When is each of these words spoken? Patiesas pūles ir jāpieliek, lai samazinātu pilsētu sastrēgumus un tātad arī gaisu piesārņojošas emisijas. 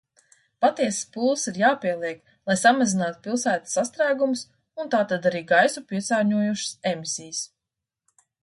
Patiesas 0.65 1.01
pūles 1.17 1.43
ir 1.51 1.59
jāpieliek, 1.63 2.23
lai 2.51 2.55
samazinātu 2.61 3.21
pilsētu 3.29 3.73
sastrēgumus 3.75 4.43
un 4.85 4.93
tātad 4.97 5.29
arī 5.33 5.43
gaisu 5.55 5.85
piesārņojošas 5.93 6.75
emisijas. 6.95 7.47